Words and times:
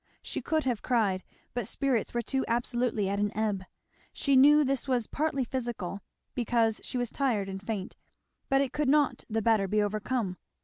She 0.23 0.41
could 0.41 0.63
have 0.65 0.81
cried, 0.81 1.23
but 1.53 1.67
spirits 1.67 2.11
were 2.11 2.23
too 2.23 2.43
absolutely 2.47 3.07
at 3.07 3.19
an 3.19 3.31
ebb. 3.37 3.65
She 4.11 4.35
knew 4.35 4.63
this 4.63 4.87
was 4.87 5.05
partly 5.05 5.43
physical, 5.43 5.99
because 6.33 6.81
she 6.83 6.97
was 6.97 7.11
tired 7.11 7.47
and 7.47 7.61
faint, 7.61 7.97
but 8.49 8.61
it 8.61 8.73
could 8.73 8.89
not 8.89 9.25
the 9.29 9.43
better 9.43 9.67
be 9.67 9.79
overcome. 9.79 10.37